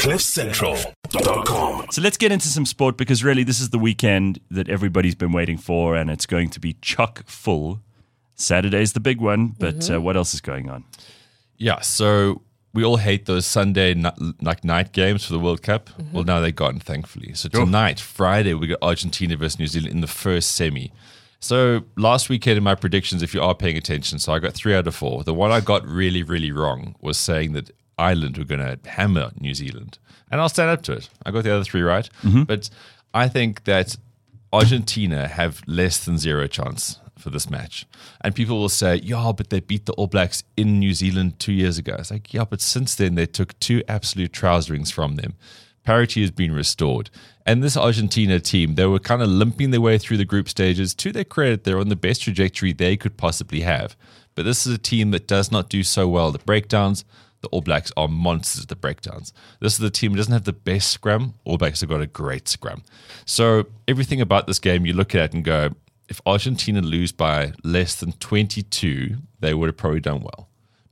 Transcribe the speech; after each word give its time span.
CliffCentral.com. 0.00 1.86
So 1.90 2.00
let's 2.00 2.16
get 2.16 2.32
into 2.32 2.48
some 2.48 2.64
sport 2.64 2.96
because 2.96 3.22
really 3.22 3.44
this 3.44 3.60
is 3.60 3.68
the 3.68 3.78
weekend 3.78 4.40
that 4.50 4.70
everybody's 4.70 5.14
been 5.14 5.30
waiting 5.30 5.58
for, 5.58 5.94
and 5.94 6.08
it's 6.08 6.24
going 6.24 6.48
to 6.50 6.60
be 6.60 6.78
chock 6.80 7.26
full. 7.26 7.82
Saturday's 8.34 8.94
the 8.94 9.00
big 9.00 9.20
one, 9.20 9.48
but 9.58 9.90
uh, 9.90 10.00
what 10.00 10.16
else 10.16 10.32
is 10.32 10.40
going 10.40 10.70
on? 10.70 10.84
Yeah, 11.58 11.80
so 11.80 12.40
we 12.72 12.82
all 12.82 12.96
hate 12.96 13.26
those 13.26 13.44
Sunday 13.44 13.92
like 14.40 14.64
night 14.64 14.92
games 14.92 15.26
for 15.26 15.34
the 15.34 15.38
World 15.38 15.60
Cup. 15.62 15.90
Well, 16.14 16.24
now 16.24 16.40
they're 16.40 16.50
gone, 16.50 16.80
thankfully. 16.80 17.34
So 17.34 17.50
tonight, 17.50 18.00
Friday, 18.00 18.54
we 18.54 18.68
got 18.68 18.78
Argentina 18.80 19.36
versus 19.36 19.58
New 19.58 19.66
Zealand 19.66 19.92
in 19.92 20.00
the 20.00 20.06
first 20.06 20.52
semi. 20.52 20.94
So 21.40 21.84
last 21.98 22.30
weekend 22.30 22.56
in 22.56 22.64
my 22.64 22.74
predictions, 22.74 23.22
if 23.22 23.34
you 23.34 23.42
are 23.42 23.54
paying 23.54 23.76
attention, 23.76 24.18
so 24.18 24.32
I 24.32 24.38
got 24.38 24.54
three 24.54 24.74
out 24.74 24.86
of 24.86 24.94
four. 24.94 25.24
The 25.24 25.34
one 25.34 25.50
I 25.50 25.60
got 25.60 25.86
really, 25.86 26.22
really 26.22 26.52
wrong 26.52 26.94
was 27.02 27.18
saying 27.18 27.52
that 27.52 27.70
Ireland 28.00 28.38
were 28.38 28.44
going 28.44 28.60
to 28.60 28.78
hammer 28.88 29.30
New 29.38 29.54
Zealand, 29.54 29.98
and 30.30 30.40
I'll 30.40 30.48
stand 30.48 30.70
up 30.70 30.82
to 30.82 30.92
it. 30.92 31.08
I 31.24 31.30
got 31.30 31.44
the 31.44 31.54
other 31.54 31.64
three 31.64 31.82
right, 31.82 32.08
mm-hmm. 32.22 32.44
but 32.44 32.70
I 33.12 33.28
think 33.28 33.64
that 33.64 33.96
Argentina 34.52 35.28
have 35.28 35.62
less 35.66 36.04
than 36.04 36.18
zero 36.18 36.46
chance 36.46 36.98
for 37.16 37.30
this 37.30 37.50
match. 37.50 37.86
And 38.22 38.34
people 38.34 38.58
will 38.58 38.68
say, 38.68 38.96
yeah, 38.96 39.32
but 39.36 39.50
they 39.50 39.60
beat 39.60 39.86
the 39.86 39.92
All 39.92 40.06
Blacks 40.06 40.42
in 40.56 40.78
New 40.78 40.94
Zealand 40.94 41.38
two 41.38 41.52
years 41.52 41.78
ago. 41.78 41.96
It's 41.98 42.10
like, 42.10 42.32
yeah, 42.32 42.44
but 42.44 42.60
since 42.60 42.94
then 42.94 43.14
they 43.14 43.26
took 43.26 43.58
two 43.60 43.82
absolute 43.86 44.32
trouserings 44.32 44.90
from 44.92 45.16
them. 45.16 45.34
Parity 45.84 46.20
has 46.22 46.30
been 46.30 46.52
restored. 46.52 47.10
And 47.46 47.62
this 47.62 47.76
Argentina 47.76 48.40
team, 48.40 48.74
they 48.74 48.86
were 48.86 48.98
kind 48.98 49.22
of 49.22 49.28
limping 49.28 49.70
their 49.70 49.80
way 49.80 49.98
through 49.98 50.18
the 50.18 50.24
group 50.24 50.48
stages. 50.48 50.94
To 50.94 51.12
their 51.12 51.24
credit, 51.24 51.64
they're 51.64 51.78
on 51.78 51.88
the 51.88 51.96
best 51.96 52.22
trajectory 52.22 52.72
they 52.72 52.96
could 52.96 53.16
possibly 53.16 53.60
have. 53.60 53.96
But 54.34 54.44
this 54.44 54.66
is 54.66 54.74
a 54.74 54.78
team 54.78 55.10
that 55.10 55.26
does 55.26 55.50
not 55.50 55.68
do 55.68 55.82
so 55.82 56.08
well. 56.08 56.32
The 56.32 56.38
breakdowns, 56.38 57.04
the 57.42 57.48
All 57.48 57.62
Blacks 57.62 57.92
are 57.96 58.08
monsters 58.08 58.62
at 58.62 58.68
the 58.68 58.76
breakdowns. 58.76 59.32
This 59.60 59.72
is 59.72 59.78
the 59.78 59.90
team 59.90 60.12
that 60.12 60.18
doesn't 60.18 60.32
have 60.32 60.44
the 60.44 60.52
best 60.52 60.90
scrum. 60.90 61.34
All 61.44 61.56
Blacks 61.56 61.80
have 61.80 61.90
got 61.90 62.00
a 62.00 62.06
great 62.06 62.48
scrum. 62.48 62.82
So 63.24 63.66
everything 63.88 64.20
about 64.20 64.46
this 64.46 64.58
game, 64.58 64.84
you 64.84 64.92
look 64.92 65.14
at 65.14 65.32
and 65.32 65.44
go, 65.44 65.70
if 66.08 66.20
Argentina 66.26 66.82
lose 66.82 67.12
by 67.12 67.52
less 67.62 67.94
than 67.94 68.12
22, 68.12 69.16
they 69.38 69.54
would 69.54 69.68
have 69.68 69.76
probably 69.76 70.00
done 70.00 70.22
well. 70.22 70.49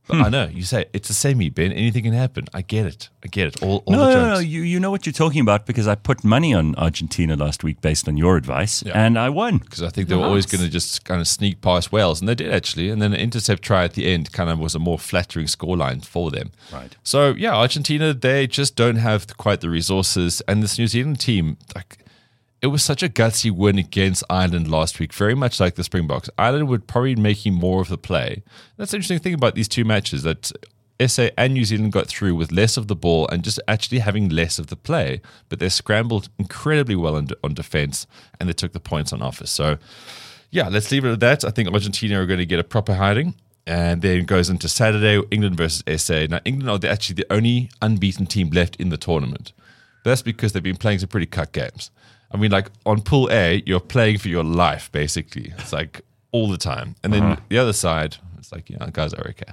But 0.08 0.20
I 0.20 0.24
hmm. 0.24 0.30
know 0.30 0.48
you 0.48 0.62
say 0.62 0.86
it's 0.94 1.10
a 1.10 1.14
semi, 1.14 1.50
Ben. 1.50 1.70
Anything 1.70 2.04
can 2.04 2.14
happen. 2.14 2.46
I 2.54 2.62
get 2.62 2.86
it. 2.86 3.10
I 3.22 3.28
get 3.28 3.48
it. 3.48 3.62
All, 3.62 3.82
all 3.84 3.92
No, 3.92 3.98
the 3.98 4.06
no, 4.06 4.12
jokes. 4.12 4.34
no. 4.34 4.38
You, 4.38 4.62
you 4.62 4.80
know 4.80 4.90
what 4.90 5.04
you're 5.04 5.12
talking 5.12 5.42
about 5.42 5.66
because 5.66 5.86
I 5.86 5.94
put 5.94 6.24
money 6.24 6.54
on 6.54 6.74
Argentina 6.76 7.36
last 7.36 7.62
week 7.62 7.82
based 7.82 8.08
on 8.08 8.16
your 8.16 8.36
advice, 8.36 8.82
and 8.82 9.18
I 9.18 9.28
won. 9.28 9.58
because 9.58 9.82
I 9.82 9.90
think 9.90 10.08
they 10.08 10.16
were 10.16 10.24
always 10.24 10.46
going 10.46 10.64
to 10.64 10.70
just 10.70 11.04
kind 11.04 11.20
of 11.20 11.28
sneak 11.28 11.60
past 11.60 11.92
Wales, 11.92 12.20
and 12.20 12.28
they 12.28 12.34
did 12.34 12.52
actually. 12.52 12.88
And 12.88 13.02
then 13.02 13.12
an 13.12 13.20
intercept 13.20 13.62
try 13.62 13.84
at 13.84 13.92
the 13.92 14.06
end 14.06 14.32
kind 14.32 14.48
of 14.48 14.58
was 14.58 14.74
a 14.74 14.78
more 14.78 14.98
flattering 14.98 15.46
scoreline 15.46 16.04
for 16.04 16.30
them. 16.30 16.52
Right. 16.72 16.96
So 17.02 17.34
yeah, 17.36 17.54
Argentina 17.54 18.14
they 18.14 18.46
just 18.46 18.76
don't 18.76 18.96
have 18.96 19.36
quite 19.36 19.60
the 19.60 19.68
resources, 19.70 20.40
and 20.48 20.62
this 20.62 20.78
New 20.78 20.86
Zealand 20.86 21.20
team, 21.20 21.58
like, 21.74 21.98
it 22.60 22.68
was 22.68 22.82
such 22.82 23.02
a 23.02 23.08
gutsy 23.08 23.50
win 23.50 23.78
against 23.78 24.24
Ireland 24.28 24.68
last 24.70 24.98
week, 24.98 25.12
very 25.12 25.34
much 25.34 25.60
like 25.60 25.76
the 25.76 25.84
Springboks. 25.84 26.28
Ireland 26.36 26.68
would 26.68 26.86
probably 26.86 27.14
be 27.14 27.20
making 27.20 27.54
more 27.54 27.80
of 27.80 27.88
the 27.88 27.98
play. 27.98 28.42
That's 28.76 28.90
the 28.90 28.96
interesting 28.96 29.20
thing 29.20 29.34
about 29.34 29.54
these 29.54 29.68
two 29.68 29.84
matches 29.84 30.22
that. 30.22 30.52
SA 31.06 31.28
and 31.38 31.54
New 31.54 31.64
Zealand 31.64 31.92
got 31.92 32.08
through 32.08 32.34
with 32.34 32.50
less 32.50 32.76
of 32.76 32.88
the 32.88 32.96
ball 32.96 33.28
and 33.28 33.44
just 33.44 33.60
actually 33.68 34.00
having 34.00 34.28
less 34.28 34.58
of 34.58 34.66
the 34.66 34.74
play, 34.74 35.20
but 35.48 35.60
they 35.60 35.68
scrambled 35.68 36.28
incredibly 36.40 36.96
well 36.96 37.14
on, 37.14 37.28
on 37.44 37.54
defense 37.54 38.08
and 38.40 38.48
they 38.48 38.52
took 38.52 38.72
the 38.72 38.80
points 38.80 39.12
on 39.12 39.22
offer. 39.22 39.46
So, 39.46 39.78
yeah, 40.50 40.66
let's 40.66 40.90
leave 40.90 41.04
it 41.04 41.12
at 41.12 41.20
that. 41.20 41.44
I 41.44 41.50
think 41.50 41.68
Argentina 41.68 42.20
are 42.20 42.26
going 42.26 42.40
to 42.40 42.46
get 42.46 42.58
a 42.58 42.64
proper 42.64 42.94
hiding. 42.94 43.34
And 43.64 44.00
then 44.00 44.24
goes 44.24 44.48
into 44.48 44.66
Saturday, 44.66 45.22
England 45.30 45.56
versus 45.56 45.84
SA. 46.02 46.26
Now, 46.30 46.40
England 46.46 46.84
are 46.84 46.88
actually 46.88 47.14
the 47.14 47.32
only 47.32 47.70
unbeaten 47.82 48.26
team 48.26 48.48
left 48.48 48.74
in 48.76 48.88
the 48.88 48.96
tournament. 48.96 49.52
That's 50.04 50.22
because 50.22 50.52
they've 50.52 50.62
been 50.62 50.78
playing 50.78 51.00
some 51.00 51.10
pretty 51.10 51.26
cut 51.26 51.52
games. 51.52 51.90
I 52.30 52.36
mean, 52.36 52.50
like 52.50 52.70
on 52.84 53.00
Pool 53.00 53.28
A, 53.30 53.62
you're 53.66 53.80
playing 53.80 54.18
for 54.18 54.28
your 54.28 54.44
life, 54.44 54.90
basically. 54.92 55.52
It's 55.58 55.72
like 55.72 56.02
all 56.32 56.48
the 56.48 56.58
time. 56.58 56.96
And 57.02 57.12
then 57.12 57.38
the 57.48 57.58
other 57.58 57.72
side, 57.72 58.16
it's 58.38 58.52
like, 58.52 58.68
you 58.68 58.76
know, 58.76 58.88
guys 58.92 59.14
are 59.14 59.26
okay. 59.28 59.52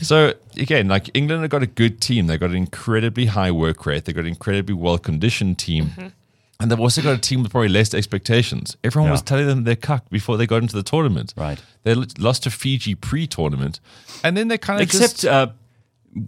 So 0.00 0.34
again, 0.56 0.88
like 0.88 1.10
England 1.14 1.42
have 1.42 1.50
got 1.50 1.62
a 1.62 1.66
good 1.66 2.00
team. 2.00 2.26
They've 2.26 2.38
got 2.38 2.50
an 2.50 2.56
incredibly 2.56 3.26
high 3.26 3.50
work 3.50 3.86
rate. 3.86 4.04
They've 4.04 4.14
got 4.14 4.22
an 4.22 4.28
incredibly 4.28 4.74
well 4.74 4.98
conditioned 4.98 5.58
team. 5.58 6.12
And 6.60 6.70
they've 6.70 6.78
also 6.78 7.00
got 7.00 7.14
a 7.14 7.18
team 7.18 7.42
with 7.42 7.52
probably 7.52 7.70
less 7.70 7.94
expectations. 7.94 8.76
Everyone 8.84 9.10
was 9.10 9.22
telling 9.22 9.46
them 9.46 9.64
they're 9.64 9.76
cucked 9.76 10.10
before 10.10 10.36
they 10.36 10.46
got 10.46 10.60
into 10.60 10.76
the 10.76 10.82
tournament. 10.82 11.32
Right. 11.34 11.58
They 11.84 11.94
lost 11.94 12.42
to 12.42 12.50
Fiji 12.50 12.94
pre-tournament, 12.94 13.80
and 14.22 14.36
then 14.36 14.48
they 14.48 14.58
kind 14.58 14.78
of 14.78 14.86
Except 14.86 15.12
just, 15.12 15.24
uh, 15.24 15.48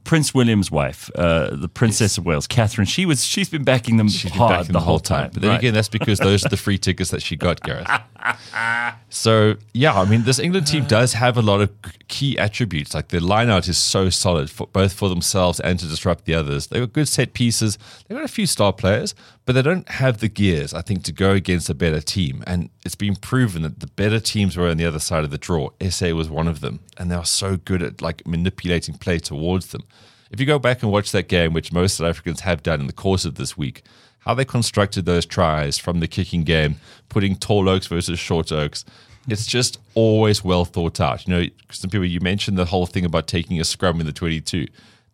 Prince 0.05 0.33
William's 0.33 0.71
wife, 0.71 1.11
uh, 1.17 1.55
the 1.57 1.69
Princess 1.69 2.17
of 2.17 2.25
Wales, 2.25 2.47
Catherine. 2.47 2.87
She 2.87 3.05
was 3.05 3.25
she's 3.25 3.49
been 3.49 3.65
backing 3.65 3.97
them 3.97 4.09
She's 4.09 4.31
been 4.31 4.39
hard 4.39 4.59
backing 4.61 4.73
the 4.73 4.81
whole 4.81 5.01
time. 5.01 5.31
But 5.33 5.43
then 5.43 5.51
Right. 5.51 5.59
again, 5.59 5.75
that's 5.75 5.89
because 5.89 6.19
those 6.21 6.45
are 6.47 6.49
the 6.49 6.57
free 6.57 6.79
tickets 6.79 7.11
that 7.11 7.21
she 7.23 7.35
got, 7.37 7.61
Gareth. 7.63 7.89
So 9.09 9.57
yeah, 9.73 9.99
I 9.99 10.05
mean, 10.05 10.23
this 10.23 10.39
England 10.39 10.67
team 10.67 10.85
does 10.85 11.15
have 11.15 11.37
a 11.37 11.43
lot 11.43 11.61
of 11.61 11.71
key 12.09 12.39
attributes. 12.39 12.95
Like 12.95 13.09
their 13.09 13.21
lineout 13.21 13.69
is 13.69 13.79
so 13.79 14.11
solid, 14.11 14.51
for, 14.51 14.67
both 14.67 14.93
for 14.93 15.09
themselves 15.09 15.61
and 15.61 15.79
to 15.79 15.87
disrupt 15.87 16.25
the 16.25 16.35
others. 16.35 16.67
They've 16.67 16.83
got 16.83 16.93
good 16.93 17.09
set 17.09 17.33
pieces. 17.33 17.79
They've 18.07 18.17
got 18.17 18.25
a 18.25 18.29
few 18.29 18.47
star 18.47 18.73
players, 18.73 19.15
but 19.45 19.55
they 19.55 19.63
don't 19.63 19.89
have 19.89 20.19
the 20.19 20.29
gears, 20.29 20.73
I 20.75 20.83
think, 20.83 21.05
to 21.05 21.13
go 21.13 21.33
against 21.33 21.69
a 21.71 21.75
better 21.75 22.01
team. 22.01 22.43
And 22.47 22.71
it's 22.85 22.95
been 22.95 23.17
proven 23.17 23.63
that 23.63 23.81
the 23.81 23.87
better 23.87 24.21
teams 24.21 24.57
were 24.57 24.69
on 24.69 24.77
the 24.77 24.87
other 24.87 24.99
side 24.99 25.25
of 25.25 25.31
the 25.31 25.39
draw. 25.39 25.71
SA 25.89 26.11
was 26.11 26.31
one 26.31 26.49
of 26.49 26.61
them, 26.61 26.81
and 26.99 27.11
they 27.11 27.17
are 27.17 27.25
so 27.25 27.57
good 27.57 27.83
at 27.83 28.03
like 28.03 28.27
manipulating 28.27 28.97
play 28.97 29.19
towards 29.19 29.69
them. 29.69 29.83
If 30.31 30.41
you 30.41 30.47
go 30.47 30.59
back 30.59 30.83
and 30.83 30.91
watch 30.91 31.13
that 31.13 31.29
game, 31.29 31.53
which 31.53 31.73
most 31.73 31.97
South 31.97 32.09
Africans 32.09 32.41
have 32.41 32.63
done 32.63 32.81
in 32.81 32.87
the 32.87 32.95
course 32.95 33.27
of 33.27 33.35
this 33.35 33.59
week, 33.59 33.83
how 34.25 34.35
they 34.35 34.45
constructed 34.45 35.05
those 35.05 35.27
tries 35.27 35.79
from 35.79 36.01
the 36.01 36.09
kicking 36.09 36.45
game, 36.45 36.77
putting 37.09 37.37
tall 37.37 37.69
oaks 37.69 37.87
versus 37.87 38.19
short 38.19 38.53
oaks, 38.53 38.85
it's 39.29 39.47
just 39.47 39.79
always 39.95 40.43
well 40.43 40.65
thought 40.65 41.01
out. 41.01 41.27
You 41.27 41.35
know, 41.35 41.47
some 41.71 41.91
people 41.91 42.05
you 42.05 42.21
mentioned 42.21 42.59
the 42.59 42.65
whole 42.65 42.87
thing 42.87 43.05
about 43.05 43.27
taking 43.27 43.61
a 43.61 43.65
scrum 43.65 44.01
in 44.01 44.07
the 44.07 44.13
22. 44.13 44.67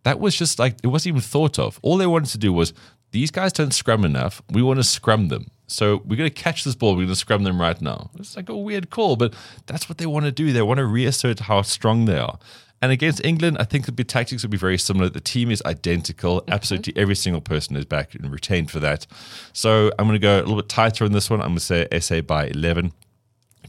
That 0.04 0.20
was 0.20 0.34
just 0.34 0.58
like 0.58 0.76
it 0.82 0.88
wasn't 0.88 1.16
even 1.16 1.20
thought 1.20 1.58
of. 1.58 1.78
All 1.82 1.96
they 1.96 2.06
wanted 2.06 2.30
to 2.30 2.38
do 2.38 2.52
was 2.52 2.72
these 3.10 3.30
guys 3.30 3.52
don't 3.52 3.74
scrum 3.74 4.04
enough. 4.04 4.42
We 4.50 4.62
want 4.62 4.78
to 4.78 4.84
scrum 4.84 5.28
them. 5.28 5.50
So 5.66 6.02
we're 6.04 6.16
going 6.16 6.30
to 6.30 6.42
catch 6.42 6.64
this 6.64 6.74
ball. 6.74 6.92
We're 6.92 7.02
going 7.02 7.08
to 7.08 7.16
scrum 7.16 7.44
them 7.44 7.60
right 7.60 7.80
now. 7.80 8.10
It's 8.18 8.36
like 8.36 8.48
a 8.48 8.56
weird 8.56 8.88
call, 8.88 9.16
but 9.16 9.34
that's 9.66 9.88
what 9.88 9.98
they 9.98 10.06
want 10.06 10.24
to 10.24 10.32
do. 10.32 10.52
They 10.52 10.62
want 10.62 10.78
to 10.78 10.86
reassert 10.86 11.40
how 11.40 11.60
strong 11.62 12.06
they 12.06 12.18
are. 12.18 12.38
And 12.80 12.92
against 12.92 13.24
England, 13.24 13.56
I 13.58 13.64
think 13.64 13.86
the 13.86 14.04
tactics 14.04 14.42
will 14.42 14.50
be 14.50 14.56
very 14.56 14.78
similar. 14.78 15.08
The 15.08 15.20
team 15.20 15.50
is 15.50 15.62
identical. 15.66 16.42
Mm-hmm. 16.42 16.52
Absolutely 16.52 16.96
every 16.96 17.16
single 17.16 17.40
person 17.40 17.76
is 17.76 17.84
back 17.84 18.14
and 18.14 18.30
retained 18.30 18.70
for 18.70 18.80
that. 18.80 19.06
So 19.52 19.90
I'm 19.98 20.06
going 20.06 20.14
to 20.14 20.18
go 20.20 20.36
a 20.36 20.40
little 20.40 20.56
bit 20.56 20.68
tighter 20.68 21.04
in 21.04 21.12
this 21.12 21.28
one. 21.28 21.40
I'm 21.40 21.48
going 21.48 21.58
to 21.58 21.64
say 21.64 21.88
SA 22.00 22.20
by 22.22 22.46
11 22.48 22.92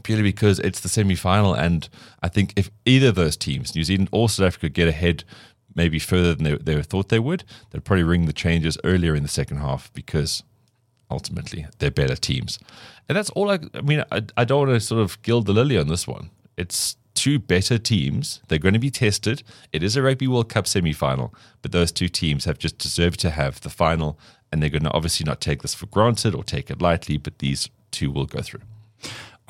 purely 0.02 0.22
because 0.22 0.58
it's 0.60 0.80
the 0.80 0.88
semi 0.88 1.14
final. 1.14 1.54
And 1.54 1.88
I 2.22 2.28
think 2.28 2.54
if 2.56 2.70
either 2.84 3.08
of 3.08 3.14
those 3.14 3.36
teams, 3.36 3.74
New 3.74 3.84
Zealand 3.84 4.08
or 4.12 4.28
South 4.28 4.46
Africa, 4.46 4.68
get 4.68 4.88
ahead 4.88 5.24
maybe 5.74 5.98
further 5.98 6.34
than 6.34 6.44
they, 6.44 6.56
they 6.56 6.82
thought 6.82 7.08
they 7.08 7.18
would, 7.18 7.44
they'd 7.70 7.84
probably 7.84 8.02
ring 8.02 8.26
the 8.26 8.32
changes 8.32 8.78
earlier 8.84 9.14
in 9.14 9.22
the 9.22 9.28
second 9.28 9.58
half 9.58 9.92
because 9.92 10.42
ultimately 11.10 11.66
they're 11.78 11.90
better 11.90 12.16
teams. 12.16 12.58
And 13.08 13.16
that's 13.16 13.30
all 13.30 13.50
I, 13.50 13.58
I 13.74 13.80
mean, 13.80 14.04
I, 14.10 14.22
I 14.36 14.44
don't 14.44 14.68
want 14.68 14.80
to 14.80 14.80
sort 14.80 15.02
of 15.02 15.20
gild 15.22 15.46
the 15.46 15.52
lily 15.52 15.78
on 15.78 15.88
this 15.88 16.06
one. 16.06 16.30
It's 16.56 16.96
two 17.14 17.38
better 17.38 17.78
teams. 17.78 18.40
They're 18.48 18.58
going 18.58 18.74
to 18.74 18.80
be 18.80 18.90
tested. 18.90 19.42
It 19.72 19.82
is 19.82 19.96
a 19.96 20.02
Rugby 20.02 20.28
World 20.28 20.48
Cup 20.48 20.66
semi 20.66 20.92
final, 20.92 21.34
but 21.62 21.72
those 21.72 21.92
two 21.92 22.08
teams 22.08 22.44
have 22.44 22.58
just 22.58 22.78
deserved 22.78 23.20
to 23.20 23.30
have 23.30 23.60
the 23.60 23.70
final. 23.70 24.18
And 24.52 24.62
they're 24.62 24.70
going 24.70 24.82
to 24.84 24.92
obviously 24.92 25.24
not 25.24 25.40
take 25.40 25.62
this 25.62 25.74
for 25.74 25.86
granted 25.86 26.34
or 26.34 26.42
take 26.42 26.70
it 26.70 26.82
lightly, 26.82 27.16
but 27.18 27.38
these 27.38 27.68
two 27.90 28.10
will 28.10 28.26
go 28.26 28.40
through. 28.40 28.60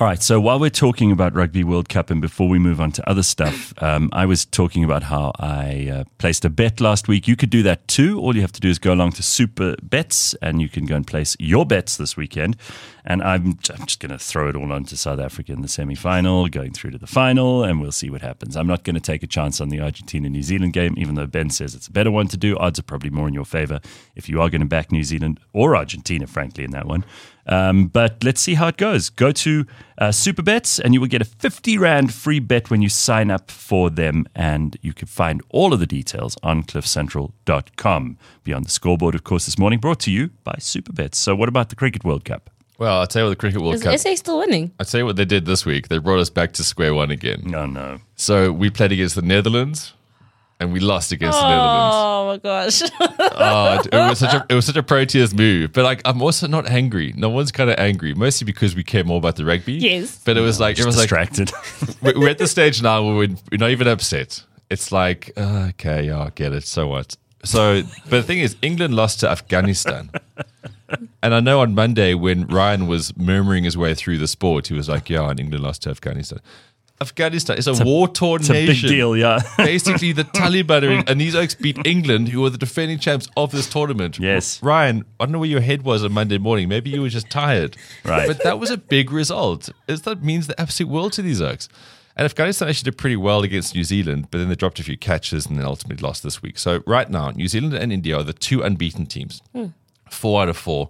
All 0.01 0.07
right. 0.07 0.23
So 0.23 0.41
while 0.41 0.59
we're 0.59 0.71
talking 0.71 1.11
about 1.11 1.35
Rugby 1.35 1.63
World 1.63 1.87
Cup 1.87 2.09
and 2.09 2.19
before 2.19 2.49
we 2.49 2.57
move 2.57 2.81
on 2.81 2.91
to 2.93 3.07
other 3.07 3.21
stuff, 3.21 3.71
um, 3.83 4.09
I 4.11 4.25
was 4.25 4.45
talking 4.45 4.83
about 4.83 5.03
how 5.03 5.31
I 5.37 5.91
uh, 5.93 6.03
placed 6.17 6.43
a 6.43 6.49
bet 6.49 6.81
last 6.81 7.07
week. 7.07 7.27
You 7.27 7.35
could 7.35 7.51
do 7.51 7.61
that 7.61 7.87
too. 7.87 8.19
All 8.19 8.33
you 8.33 8.41
have 8.41 8.51
to 8.53 8.59
do 8.59 8.67
is 8.67 8.79
go 8.79 8.93
along 8.93 9.11
to 9.11 9.21
Supabets 9.21 10.33
and 10.41 10.59
you 10.59 10.69
can 10.69 10.87
go 10.87 10.95
and 10.95 11.05
place 11.05 11.37
your 11.37 11.67
bets 11.67 11.97
this 11.97 12.17
weekend. 12.17 12.57
And 13.05 13.21
I'm, 13.21 13.59
I'm 13.69 13.85
just 13.85 13.99
going 13.99 14.11
to 14.11 14.17
throw 14.17 14.49
it 14.49 14.55
all 14.55 14.71
onto 14.71 14.95
South 14.95 15.19
Africa 15.19 15.51
in 15.53 15.61
the 15.61 15.67
semi 15.67 15.93
final, 15.93 16.47
going 16.47 16.71
through 16.71 16.91
to 16.91 16.97
the 16.97 17.07
final, 17.07 17.63
and 17.63 17.79
we'll 17.79 17.91
see 17.91 18.09
what 18.09 18.21
happens. 18.21 18.55
I'm 18.55 18.67
not 18.67 18.83
going 18.83 18.95
to 18.95 19.01
take 19.01 19.21
a 19.21 19.27
chance 19.27 19.61
on 19.61 19.69
the 19.69 19.81
Argentina 19.81 20.29
New 20.29 20.43
Zealand 20.43 20.73
game, 20.73 20.95
even 20.97 21.13
though 21.13 21.27
Ben 21.27 21.49
says 21.51 21.75
it's 21.75 21.87
a 21.87 21.91
better 21.91 22.11
one 22.11 22.27
to 22.29 22.37
do. 22.37 22.57
Odds 22.57 22.79
are 22.79 22.83
probably 22.83 23.09
more 23.09 23.27
in 23.27 23.33
your 23.33 23.45
favor 23.45 23.81
if 24.15 24.29
you 24.29 24.41
are 24.41 24.49
going 24.49 24.61
to 24.61 24.67
back 24.67 24.91
New 24.91 25.03
Zealand 25.03 25.39
or 25.53 25.75
Argentina, 25.75 26.25
frankly, 26.25 26.63
in 26.63 26.71
that 26.71 26.87
one. 26.87 27.03
Um, 27.51 27.87
but 27.87 28.23
let's 28.23 28.39
see 28.39 28.53
how 28.53 28.67
it 28.69 28.77
goes. 28.77 29.09
Go 29.09 29.31
to 29.33 29.65
uh, 29.97 30.07
Supabets 30.09 30.79
and 30.79 30.93
you 30.93 31.01
will 31.01 31.07
get 31.07 31.21
a 31.21 31.25
50 31.25 31.77
Rand 31.77 32.13
free 32.13 32.39
bet 32.39 32.69
when 32.71 32.81
you 32.81 32.87
sign 32.87 33.29
up 33.29 33.51
for 33.51 33.89
them. 33.89 34.25
And 34.33 34.77
you 34.81 34.93
can 34.93 35.07
find 35.07 35.41
all 35.49 35.73
of 35.73 35.81
the 35.81 35.85
details 35.85 36.37
on 36.41 36.63
cliffcentral.com. 36.63 38.17
Beyond 38.45 38.65
the 38.65 38.69
scoreboard, 38.69 39.15
of 39.15 39.25
course, 39.25 39.45
this 39.45 39.59
morning 39.59 39.79
brought 39.79 39.99
to 40.01 40.11
you 40.11 40.29
by 40.45 40.53
Supabets. 40.59 41.15
So, 41.15 41.35
what 41.35 41.49
about 41.49 41.69
the 41.69 41.75
Cricket 41.75 42.05
World 42.05 42.23
Cup? 42.23 42.49
Well, 42.77 42.99
I'll 42.99 43.05
tell 43.05 43.23
you 43.23 43.25
what 43.27 43.29
the 43.31 43.35
Cricket 43.35 43.61
World 43.61 43.81
cup 43.81 43.93
Is 43.93 44.03
Cup. 44.03 44.13
SA 44.13 44.15
still 44.15 44.39
winning? 44.39 44.71
I'll 44.79 44.85
tell 44.87 45.01
you 45.01 45.05
what 45.05 45.15
they 45.15 45.25
did 45.25 45.45
this 45.45 45.67
week. 45.67 45.89
They 45.89 45.99
brought 45.99 46.19
us 46.19 46.31
back 46.31 46.53
to 46.53 46.63
square 46.63 46.95
one 46.95 47.11
again. 47.11 47.53
Oh, 47.53 47.67
no. 47.67 47.99
So 48.15 48.51
we 48.51 48.71
played 48.71 48.91
against 48.91 49.13
the 49.13 49.21
Netherlands 49.21 49.93
and 50.61 50.71
we 50.71 50.79
lost 50.79 51.11
against 51.11 51.39
the 51.39 51.47
Netherlands. 51.49 51.95
Oh 51.97 52.27
my 52.27 52.37
gosh. 52.37 52.81
Oh, 53.43 53.79
it, 53.79 53.87
it 53.87 53.97
was 53.97 54.19
such 54.19 54.33
a 54.35 54.45
it 54.49 54.53
was 54.53 54.65
such 54.65 54.75
a 54.75 54.83
Proteas 54.83 55.33
move. 55.33 55.73
But 55.73 55.83
like, 55.83 56.01
I'm 56.05 56.21
also 56.21 56.47
not 56.47 56.69
angry. 56.69 57.11
No 57.17 57.29
one's 57.29 57.51
kind 57.51 57.71
of 57.71 57.79
angry, 57.79 58.13
mostly 58.13 58.45
because 58.45 58.75
we 58.75 58.83
care 58.83 59.03
more 59.03 59.17
about 59.17 59.35
the 59.35 59.45
rugby. 59.45 59.73
Yes. 59.73 60.21
But 60.23 60.37
it 60.37 60.41
was 60.41 60.59
like 60.59 60.77
it 60.77 60.85
was 60.85 60.95
like 60.95 61.09
distracted. 61.09 61.51
we're 62.01 62.19
we're 62.19 62.29
at 62.29 62.37
the 62.37 62.47
stage 62.47 62.81
now 62.83 63.03
where 63.03 63.15
we're, 63.15 63.35
we're 63.51 63.57
not 63.57 63.71
even 63.71 63.87
upset. 63.87 64.43
It's 64.69 64.91
like 64.91 65.31
uh, 65.37 65.69
okay, 65.69 66.07
yeah, 66.07 66.19
I 66.19 66.29
get 66.35 66.53
it. 66.53 66.65
So 66.65 66.87
what? 66.87 67.15
So, 67.43 67.81
but 68.03 68.17
the 68.17 68.23
thing 68.23 68.39
is, 68.39 68.55
England 68.61 68.95
lost 68.95 69.21
to 69.21 69.29
Afghanistan. 69.29 70.11
And 71.23 71.33
I 71.33 71.39
know 71.39 71.61
on 71.61 71.73
Monday 71.73 72.13
when 72.13 72.47
Ryan 72.47 72.85
was 72.85 73.15
murmuring 73.15 73.63
his 73.63 73.77
way 73.77 73.93
through 73.93 74.17
the 74.17 74.27
sport, 74.27 74.67
he 74.67 74.73
was 74.73 74.89
like, 74.89 75.09
"Yeah, 75.09 75.29
and 75.29 75.39
England 75.39 75.63
lost 75.63 75.83
to 75.83 75.89
Afghanistan." 75.89 76.39
Afghanistan 77.01 77.57
is 77.57 77.67
a, 77.67 77.83
war 77.83 78.07
torn 78.07 78.41
it's 78.41 78.49
a 78.49 78.53
nation. 78.53 78.89
big 78.89 78.95
deal, 78.97 79.17
yeah. 79.17 79.39
Basically, 79.57 80.11
the 80.11 80.23
Taliban 80.23 80.83
are 80.83 80.91
in, 80.91 81.03
and 81.07 81.19
these 81.19 81.35
oaks 81.35 81.55
beat 81.55 81.77
England, 81.85 82.29
who 82.29 82.41
were 82.41 82.49
the 82.51 82.57
defending 82.57 82.99
champs 82.99 83.27
of 83.35 83.51
this 83.51 83.67
tournament. 83.67 84.19
Yes. 84.19 84.61
Ryan, 84.61 85.03
I 85.19 85.25
don't 85.25 85.33
know 85.33 85.39
where 85.39 85.49
your 85.49 85.61
head 85.61 85.81
was 85.81 86.03
on 86.03 86.13
Monday 86.13 86.37
morning. 86.37 86.69
Maybe 86.69 86.91
you 86.91 87.01
were 87.01 87.09
just 87.09 87.29
tired. 87.29 87.75
Right. 88.05 88.27
But 88.27 88.43
that 88.43 88.59
was 88.59 88.69
a 88.69 88.77
big 88.77 89.11
result. 89.11 89.69
Is 89.87 90.03
that 90.03 90.23
means 90.23 90.47
the 90.47 90.59
absolute 90.61 90.91
world 90.91 91.13
to 91.13 91.21
these 91.21 91.41
oaks. 91.41 91.67
And 92.15 92.25
Afghanistan 92.25 92.67
actually 92.67 92.91
did 92.91 92.97
pretty 92.97 93.15
well 93.15 93.41
against 93.41 93.73
New 93.73 93.83
Zealand, 93.83 94.27
but 94.29 94.37
then 94.37 94.49
they 94.49 94.55
dropped 94.55 94.79
a 94.79 94.83
few 94.83 94.97
catches 94.97 95.45
and 95.45 95.57
then 95.57 95.65
ultimately 95.65 96.05
lost 96.05 96.23
this 96.23 96.41
week. 96.41 96.59
So 96.59 96.83
right 96.85 97.09
now, 97.09 97.31
New 97.31 97.47
Zealand 97.47 97.73
and 97.73 97.91
India 97.91 98.17
are 98.17 98.23
the 98.23 98.33
two 98.33 98.61
unbeaten 98.61 99.05
teams. 99.05 99.41
Hmm. 99.53 99.67
Four 100.09 100.43
out 100.43 100.49
of 100.49 100.57
four. 100.57 100.89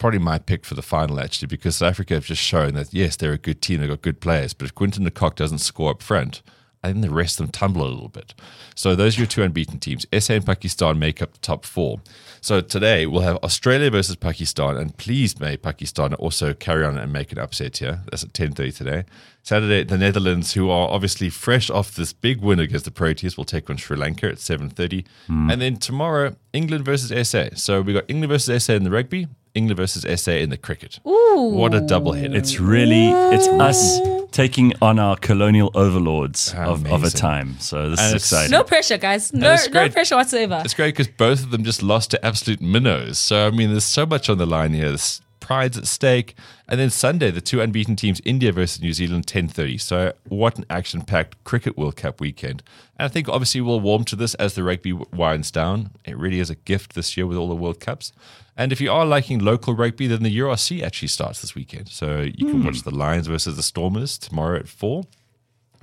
Probably 0.00 0.18
my 0.18 0.38
pick 0.38 0.64
for 0.64 0.74
the 0.74 0.82
final, 0.82 1.20
actually, 1.20 1.46
because 1.46 1.76
South 1.76 1.90
Africa 1.90 2.14
have 2.14 2.24
just 2.24 2.42
shown 2.42 2.74
that, 2.74 2.92
yes, 2.92 3.14
they're 3.14 3.34
a 3.34 3.38
good 3.38 3.62
team, 3.62 3.80
they've 3.80 3.88
got 3.88 4.02
good 4.02 4.20
players, 4.20 4.52
but 4.52 4.64
if 4.64 4.74
Quinton 4.74 5.04
de 5.04 5.10
Kock 5.12 5.36
doesn't 5.36 5.58
score 5.58 5.90
up 5.90 6.02
front, 6.02 6.42
I 6.82 6.88
think 6.88 7.02
the 7.02 7.10
rest 7.10 7.38
of 7.38 7.46
them 7.46 7.52
tumble 7.52 7.82
a 7.82 7.88
little 7.88 8.08
bit. 8.08 8.34
So 8.74 8.96
those 8.96 9.16
are 9.16 9.20
your 9.20 9.26
two 9.26 9.42
unbeaten 9.42 9.78
teams. 9.78 10.06
SA 10.18 10.34
and 10.34 10.46
Pakistan 10.46 10.98
make 10.98 11.20
up 11.20 11.32
the 11.32 11.38
top 11.40 11.66
four. 11.66 12.00
So 12.40 12.62
today 12.62 13.04
we'll 13.04 13.20
have 13.20 13.36
Australia 13.42 13.90
versus 13.90 14.16
Pakistan, 14.16 14.78
and 14.78 14.96
please 14.96 15.38
may 15.38 15.58
Pakistan 15.58 16.14
also 16.14 16.54
carry 16.54 16.84
on 16.84 16.96
and 16.96 17.12
make 17.12 17.32
an 17.32 17.38
upset 17.38 17.76
here. 17.76 18.00
That's 18.10 18.24
at 18.24 18.32
10.30 18.32 18.74
today. 18.74 19.04
Saturday, 19.42 19.84
the 19.84 19.98
Netherlands, 19.98 20.54
who 20.54 20.70
are 20.70 20.88
obviously 20.88 21.28
fresh 21.28 21.68
off 21.68 21.94
this 21.94 22.14
big 22.14 22.40
win 22.40 22.58
against 22.58 22.86
the 22.86 22.90
Proteas, 22.90 23.36
will 23.36 23.44
take 23.44 23.68
on 23.68 23.76
Sri 23.76 23.96
Lanka 23.96 24.28
at 24.28 24.36
7.30. 24.36 25.04
Hmm. 25.26 25.50
And 25.50 25.60
then 25.60 25.76
tomorrow, 25.76 26.34
England 26.54 26.86
versus 26.86 27.28
SA. 27.28 27.50
So 27.56 27.82
we 27.82 27.92
got 27.92 28.04
England 28.08 28.30
versus 28.30 28.64
SA 28.64 28.72
in 28.72 28.84
the 28.84 28.90
rugby, 28.90 29.28
England 29.54 29.76
versus 29.76 30.20
SA 30.20 30.32
in 30.32 30.50
the 30.50 30.56
cricket. 30.56 31.00
Ooh. 31.06 31.50
What 31.52 31.74
a 31.74 31.80
double 31.80 32.12
header. 32.12 32.36
It's 32.36 32.60
really 32.60 33.08
it's 33.34 33.48
us 33.48 34.00
taking 34.30 34.72
on 34.80 34.98
our 34.98 35.16
colonial 35.16 35.70
overlords 35.74 36.54
of, 36.56 36.86
of 36.90 37.04
a 37.04 37.10
time. 37.10 37.58
So 37.58 37.90
this 37.90 38.00
And 38.00 38.16
is 38.16 38.22
exciting. 38.22 38.50
No 38.52 38.62
pressure, 38.62 38.98
guys. 38.98 39.32
No, 39.32 39.56
no 39.72 39.88
pressure 39.88 40.16
whatsoever. 40.16 40.62
It's 40.64 40.74
great 40.74 40.96
because 40.96 41.08
both 41.08 41.42
of 41.42 41.50
them 41.50 41.64
just 41.64 41.82
lost 41.82 42.10
to 42.12 42.24
absolute 42.24 42.60
minnows. 42.60 43.18
So, 43.18 43.46
I 43.46 43.50
mean, 43.50 43.70
there's 43.70 43.84
so 43.84 44.06
much 44.06 44.28
on 44.28 44.38
the 44.38 44.46
line 44.46 44.72
here. 44.72 44.88
There's 44.88 45.20
pride's 45.50 45.76
at 45.76 45.84
stake. 45.88 46.36
And 46.68 46.78
then 46.78 46.90
Sunday, 46.90 47.32
the 47.32 47.40
two 47.40 47.60
unbeaten 47.60 47.96
teams, 47.96 48.20
India 48.24 48.52
versus 48.52 48.80
New 48.80 48.92
Zealand, 48.92 49.26
10.30. 49.26 49.80
So 49.80 50.12
what 50.28 50.56
an 50.56 50.64
action-packed 50.70 51.42
Cricket 51.42 51.76
World 51.76 51.96
Cup 51.96 52.20
weekend. 52.20 52.62
And 52.96 53.06
I 53.06 53.08
think 53.08 53.28
obviously 53.28 53.60
we'll 53.60 53.80
warm 53.80 54.04
to 54.04 54.14
this 54.14 54.34
as 54.34 54.54
the 54.54 54.62
rugby 54.62 54.92
winds 54.92 55.50
down. 55.50 55.90
It 56.04 56.16
really 56.16 56.38
is 56.38 56.50
a 56.50 56.54
gift 56.54 56.94
this 56.94 57.16
year 57.16 57.26
with 57.26 57.36
all 57.36 57.48
the 57.48 57.56
World 57.56 57.80
Cups. 57.80 58.12
And 58.56 58.70
if 58.70 58.80
you 58.80 58.92
are 58.92 59.04
liking 59.04 59.40
local 59.40 59.74
rugby, 59.74 60.06
then 60.06 60.22
the 60.22 60.38
URC 60.38 60.84
actually 60.84 61.08
starts 61.08 61.40
this 61.40 61.56
weekend. 61.56 61.88
So 61.88 62.20
you 62.20 62.46
can 62.46 62.60
hmm. 62.60 62.66
watch 62.66 62.82
the 62.82 62.94
Lions 62.94 63.26
versus 63.26 63.56
the 63.56 63.64
Stormers 63.64 64.18
tomorrow 64.18 64.60
at 64.60 64.68
4. 64.68 65.02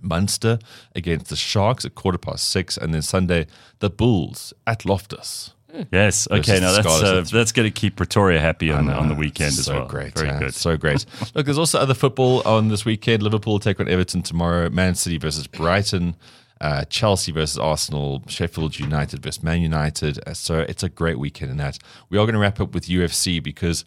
Munster 0.01 0.59
against 0.95 1.29
the 1.29 1.35
Sharks 1.35 1.83
at 1.83 1.95
quarter 1.95 2.19
past 2.19 2.47
six, 2.47 2.77
and 2.77 2.93
then 2.93 3.01
Sunday 3.01 3.47
the 3.79 3.89
Bulls 3.89 4.53
at 4.67 4.85
Loftus. 4.85 5.55
Yes. 5.91 6.27
Okay. 6.29 6.59
Now 6.59 6.71
that's 6.71 6.87
uh, 6.87 7.21
That's- 7.31 7.51
going 7.51 7.67
to 7.67 7.71
keep 7.71 7.95
Pretoria 7.95 8.39
happy 8.39 8.71
on, 8.71 8.89
on 8.89 9.07
the 9.09 9.15
weekend 9.15 9.53
so 9.53 9.59
as 9.59 9.69
well. 9.79 9.87
Great, 9.87 10.13
Very 10.17 10.29
yeah, 10.29 10.39
good. 10.39 10.53
so 10.55 10.77
great. 10.77 11.05
Look, 11.35 11.45
there's 11.45 11.57
also 11.57 11.79
other 11.79 11.93
football 11.93 12.41
on 12.47 12.69
this 12.69 12.85
weekend. 12.85 13.23
Liverpool 13.23 13.59
take 13.59 13.79
on 13.79 13.87
Everton 13.87 14.21
tomorrow. 14.21 14.69
Man 14.69 14.95
City 14.95 15.17
versus 15.17 15.47
Brighton. 15.47 16.15
Uh, 16.59 16.83
Chelsea 16.85 17.31
versus 17.31 17.57
Arsenal. 17.59 18.23
Sheffield 18.27 18.79
United 18.79 19.21
versus 19.21 19.43
Man 19.43 19.61
United. 19.61 20.19
Uh, 20.25 20.33
So 20.33 20.59
it's 20.59 20.81
a 20.83 20.89
great 20.89 21.19
weekend 21.19 21.51
in 21.51 21.57
that. 21.57 21.77
We 22.09 22.17
are 22.17 22.25
going 22.25 22.33
to 22.33 22.39
wrap 22.39 22.59
up 22.59 22.73
with 22.73 22.85
UFC 22.87 23.41
because 23.43 23.85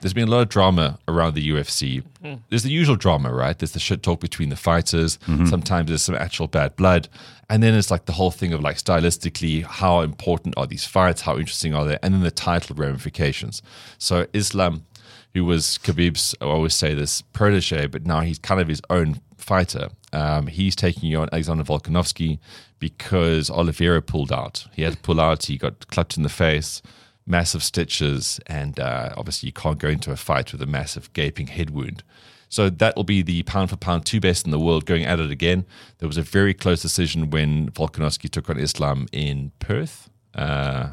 there's 0.00 0.12
been 0.14 0.28
a 0.28 0.30
lot 0.30 0.40
of 0.40 0.48
drama 0.48 0.98
around 1.08 1.34
the 1.34 1.50
UFC. 1.50 2.02
There's 2.48 2.62
the 2.62 2.70
usual 2.70 2.96
drama, 2.96 3.32
right? 3.32 3.58
There's 3.58 3.72
the 3.72 3.78
shit 3.80 4.02
talk 4.02 4.20
between 4.20 4.48
the 4.48 4.56
fighters. 4.56 5.18
Sometimes 5.46 5.88
there's 5.88 6.02
some 6.02 6.14
actual 6.14 6.46
bad 6.48 6.76
blood. 6.76 7.08
And 7.48 7.62
then 7.62 7.74
it's 7.74 7.90
like 7.90 8.04
the 8.06 8.12
whole 8.12 8.30
thing 8.30 8.52
of 8.52 8.60
like 8.60 8.76
stylistically, 8.76 9.64
how 9.64 10.00
important 10.00 10.54
are 10.56 10.66
these 10.66 10.84
fights? 10.84 11.22
How 11.22 11.36
interesting 11.36 11.74
are 11.74 11.84
they? 11.84 11.98
And 12.02 12.14
then 12.14 12.20
the 12.22 12.30
title 12.30 12.76
ramifications. 12.76 13.62
So 13.98 14.26
Islam, 14.32 14.86
who 15.34 15.44
was 15.44 15.78
Khabib's, 15.78 16.34
I 16.40 16.44
always 16.44 16.74
say 16.74 16.94
this, 16.94 17.22
protege, 17.22 17.86
but 17.86 18.06
now 18.06 18.20
he's 18.20 18.38
kind 18.38 18.60
of 18.60 18.68
his 18.68 18.80
own 18.88 19.20
fighter. 19.36 19.88
Um, 20.12 20.46
he's 20.46 20.76
taking 20.76 21.14
on 21.16 21.28
Alexander 21.32 21.64
Volkanovski 21.64 22.38
because 22.78 23.50
Oliveira 23.50 24.00
pulled 24.02 24.32
out. 24.32 24.66
He 24.72 24.82
had 24.82 24.92
to 24.94 24.98
pull 24.98 25.20
out. 25.20 25.44
He 25.44 25.56
got 25.56 25.86
clapped 25.88 26.16
in 26.16 26.22
the 26.22 26.28
face 26.28 26.82
massive 27.30 27.62
stitches, 27.62 28.40
and 28.46 28.78
uh, 28.78 29.14
obviously 29.16 29.46
you 29.46 29.52
can't 29.52 29.78
go 29.78 29.88
into 29.88 30.10
a 30.10 30.16
fight 30.16 30.52
with 30.52 30.60
a 30.60 30.66
massive 30.66 31.12
gaping 31.12 31.46
head 31.46 31.70
wound. 31.70 32.02
So 32.48 32.68
that 32.68 32.96
will 32.96 33.04
be 33.04 33.22
the 33.22 33.44
pound 33.44 33.70
for 33.70 33.76
pound 33.76 34.04
two 34.04 34.20
best 34.20 34.44
in 34.44 34.50
the 34.50 34.58
world 34.58 34.84
going 34.84 35.04
at 35.04 35.20
it 35.20 35.30
again. 35.30 35.64
There 35.98 36.08
was 36.08 36.16
a 36.16 36.22
very 36.22 36.52
close 36.52 36.82
decision 36.82 37.30
when 37.30 37.70
Volkanovski 37.70 38.28
took 38.28 38.50
on 38.50 38.58
Islam 38.58 39.06
in 39.12 39.52
Perth. 39.60 40.10
Uh, 40.34 40.88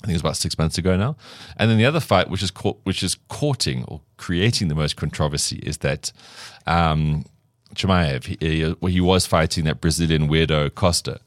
I 0.00 0.06
think 0.06 0.10
it 0.10 0.12
was 0.12 0.20
about 0.20 0.36
six 0.36 0.58
months 0.58 0.78
ago 0.78 0.96
now. 0.96 1.16
And 1.56 1.70
then 1.70 1.78
the 1.78 1.86
other 1.86 2.00
fight, 2.00 2.28
which 2.28 2.42
is 2.42 2.50
cau- 2.50 2.76
which 2.84 3.02
is 3.02 3.16
courting 3.28 3.84
or 3.84 4.02
creating 4.18 4.68
the 4.68 4.74
most 4.74 4.96
controversy, 4.96 5.58
is 5.62 5.78
that 5.78 6.12
um, 6.66 7.24
Chimaev, 7.74 8.24
he, 8.24 8.74
he 8.90 9.00
was 9.00 9.26
fighting 9.26 9.64
that 9.64 9.80
Brazilian 9.80 10.28
weirdo 10.28 10.74
Costa. 10.74 11.20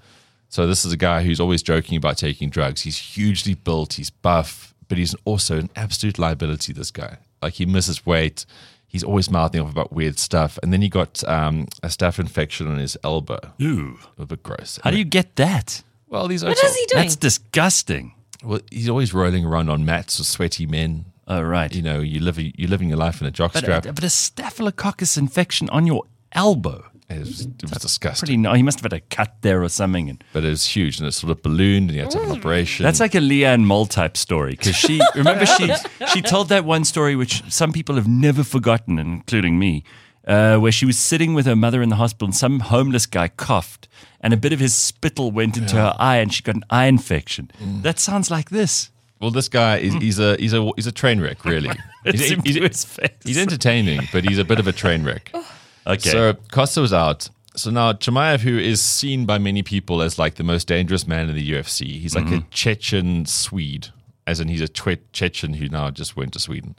So 0.51 0.67
this 0.67 0.83
is 0.83 0.91
a 0.91 0.97
guy 0.97 1.23
who's 1.23 1.39
always 1.39 1.63
joking 1.63 1.95
about 1.97 2.17
taking 2.17 2.49
drugs. 2.49 2.81
He's 2.81 2.97
hugely 2.97 3.53
built, 3.53 3.93
he's 3.93 4.09
buff, 4.09 4.75
but 4.89 4.97
he's 4.97 5.15
also 5.23 5.57
an 5.57 5.69
absolute 5.77 6.19
liability. 6.19 6.73
This 6.73 6.91
guy, 6.91 7.19
like 7.41 7.53
he 7.53 7.65
misses 7.65 8.05
weight. 8.05 8.45
He's 8.85 9.01
always 9.01 9.31
mouthing 9.31 9.61
off 9.61 9.71
about 9.71 9.93
weird 9.93 10.19
stuff. 10.19 10.59
And 10.61 10.73
then 10.73 10.81
he 10.81 10.89
got 10.89 11.23
um, 11.25 11.67
a 11.81 11.87
staph 11.87 12.19
infection 12.19 12.67
on 12.67 12.77
his 12.79 12.97
elbow. 13.01 13.39
Ooh. 13.61 13.97
A 14.19 14.25
bit 14.25 14.43
gross. 14.43 14.77
How 14.83 14.91
do 14.91 14.97
you 14.97 15.05
get 15.05 15.37
that? 15.37 15.81
Well, 16.09 16.27
these 16.27 16.43
What 16.43 16.61
is 16.61 16.75
he 16.75 16.85
doing? 16.87 17.03
That's 17.03 17.15
disgusting. 17.15 18.13
Well, 18.43 18.59
he's 18.69 18.89
always 18.89 19.13
rolling 19.13 19.45
around 19.45 19.69
on 19.69 19.85
mats 19.85 20.19
with 20.19 20.27
sweaty 20.27 20.65
men. 20.65 21.05
Oh, 21.29 21.41
right. 21.41 21.73
You 21.73 21.81
know, 21.81 22.01
you 22.01 22.19
live 22.19 22.37
you're 22.37 22.69
living 22.69 22.89
your 22.89 22.97
life 22.97 23.21
in 23.21 23.27
a 23.27 23.31
But, 23.31 23.35
jockstrap. 23.53 23.87
uh, 23.87 23.93
but 23.93 24.03
a 24.03 24.09
staphylococcus 24.09 25.15
infection 25.15 25.69
on 25.69 25.87
your 25.87 26.03
elbow. 26.33 26.90
It 27.13 27.19
was, 27.19 27.41
it 27.41 27.61
was 27.61 27.71
disgusting. 27.71 28.27
Pretty 28.27 28.37
no, 28.37 28.53
he 28.53 28.63
must 28.63 28.79
have 28.79 28.91
had 28.91 28.97
a 28.97 29.01
cut 29.01 29.35
there 29.41 29.63
or 29.63 29.69
something. 29.69 30.09
And 30.09 30.23
but 30.33 30.43
it 30.43 30.49
was 30.49 30.65
huge 30.65 30.99
and 30.99 31.07
it 31.07 31.11
sort 31.11 31.31
of 31.31 31.41
ballooned 31.41 31.89
and 31.89 31.91
he 31.91 31.97
had 31.97 32.11
to 32.11 32.19
have 32.19 32.29
an 32.29 32.35
mm. 32.35 32.39
operation. 32.39 32.83
that's 32.83 32.99
like 32.99 33.15
a 33.15 33.19
Leanne 33.19 33.63
Moll 33.63 33.85
type 33.85 34.17
story 34.17 34.51
because 34.51 34.75
she 34.75 35.01
remember 35.15 35.45
she 35.45 35.71
she 36.13 36.21
told 36.21 36.49
that 36.49 36.65
one 36.65 36.83
story 36.83 37.15
which 37.15 37.43
some 37.51 37.71
people 37.71 37.95
have 37.95 38.07
never 38.07 38.43
forgotten, 38.43 38.99
including 38.99 39.59
me, 39.59 39.83
uh, 40.27 40.57
where 40.57 40.71
she 40.71 40.85
was 40.85 40.97
sitting 40.97 41.33
with 41.33 41.45
her 41.45 41.55
mother 41.55 41.81
in 41.81 41.89
the 41.89 41.95
hospital 41.95 42.27
and 42.27 42.35
some 42.35 42.59
homeless 42.59 43.05
guy 43.05 43.27
coughed 43.27 43.87
and 44.19 44.33
a 44.33 44.37
bit 44.37 44.53
of 44.53 44.59
his 44.59 44.73
spittle 44.73 45.31
went 45.31 45.57
into 45.57 45.75
her 45.75 45.95
eye 45.97 46.17
and 46.17 46.33
she 46.33 46.43
got 46.43 46.55
an 46.55 46.63
eye 46.69 46.85
infection. 46.85 47.51
Mm. 47.59 47.81
That 47.81 47.99
sounds 47.99 48.29
like 48.29 48.49
this. 48.49 48.91
well, 49.19 49.31
this 49.31 49.49
guy 49.49 49.77
is 49.77 49.95
mm. 49.95 50.01
he's 50.01 50.19
a 50.19 50.35
he's 50.37 50.53
a 50.53 50.69
he's 50.75 50.87
a 50.87 50.91
train 50.91 51.19
wreck, 51.19 51.45
really. 51.45 51.71
It's 52.03 52.19
he's, 52.19 52.31
into 52.57 53.11
he's 53.23 53.37
entertaining, 53.37 54.07
but 54.11 54.23
he's 54.23 54.39
a 54.39 54.43
bit 54.43 54.57
of 54.57 54.67
a 54.67 54.71
train 54.71 55.03
wreck. 55.03 55.29
Oh. 55.35 55.47
Okay. 55.87 56.09
So 56.09 56.33
Costa 56.51 56.81
was 56.81 56.93
out. 56.93 57.29
So 57.55 57.69
now 57.69 57.93
Chimaev, 57.93 58.39
who 58.39 58.57
is 58.57 58.81
seen 58.81 59.25
by 59.25 59.37
many 59.37 59.61
people 59.61 60.01
as 60.01 60.17
like 60.17 60.35
the 60.35 60.43
most 60.43 60.67
dangerous 60.67 61.05
man 61.05 61.29
in 61.29 61.35
the 61.35 61.51
UFC, 61.51 61.99
he's 61.99 62.15
like 62.15 62.25
a 62.25 62.27
mm-hmm. 62.27 62.49
Chechen 62.49 63.25
Swede, 63.25 63.89
as 64.25 64.39
in 64.39 64.47
he's 64.47 64.61
a 64.61 64.67
Twe- 64.67 64.99
Chechen 65.11 65.55
who 65.55 65.67
now 65.67 65.91
just 65.91 66.15
went 66.15 66.33
to 66.33 66.39
Sweden. 66.39 66.75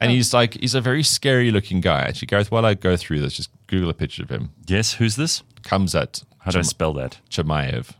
And 0.00 0.10
oh. 0.10 0.14
he's 0.14 0.32
like 0.32 0.54
he's 0.54 0.74
a 0.74 0.80
very 0.80 1.02
scary 1.02 1.50
looking 1.50 1.80
guy. 1.80 2.00
Actually, 2.00 2.26
Gareth, 2.26 2.50
while 2.50 2.64
I 2.64 2.74
go 2.74 2.96
through 2.96 3.20
this, 3.20 3.34
just 3.34 3.50
Google 3.66 3.90
a 3.90 3.94
picture 3.94 4.22
of 4.22 4.30
him. 4.30 4.50
yes, 4.66 4.94
who's 4.94 5.16
this? 5.16 5.42
Comes 5.62 5.94
at 5.94 6.22
How 6.38 6.50
do 6.50 6.58
I 6.58 6.62
spell 6.62 6.92
that? 6.94 7.18
Chimaev. 7.30 7.92